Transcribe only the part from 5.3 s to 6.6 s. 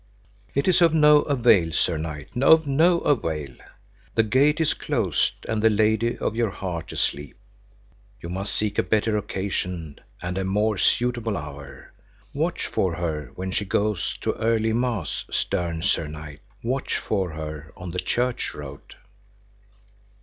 and the lady of your